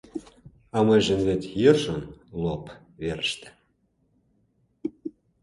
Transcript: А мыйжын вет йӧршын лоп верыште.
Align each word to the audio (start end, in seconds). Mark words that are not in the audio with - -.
А 0.75 0.77
мыйжын 0.87 1.21
вет 1.27 1.41
йӧршын 1.61 2.01
лоп 2.43 2.65
верыште. 3.01 3.49